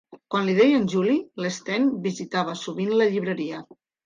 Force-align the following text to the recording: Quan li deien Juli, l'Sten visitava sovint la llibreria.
Quan 0.35 0.45
li 0.45 0.53
deien 0.59 0.87
Juli, 0.93 1.17
l'Sten 1.43 1.85
visitava 2.07 2.57
sovint 2.63 2.97
la 3.03 3.09
llibreria. 3.13 3.63